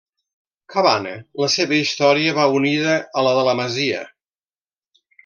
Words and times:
Cabana: 0.75 1.11
la 1.43 1.49
seva 1.57 1.77
història 1.81 2.31
va 2.37 2.47
unida 2.61 2.97
a 3.23 3.29
la 3.29 3.35
de 3.41 3.45
la 3.49 3.55
masia. 3.61 4.01